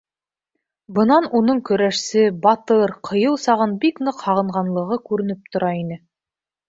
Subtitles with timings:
[0.99, 6.01] Бынан уның көрәшсе, батыр, ҡыйыу сағын бик ныҡ һағынғанлығы күренеп тора ине.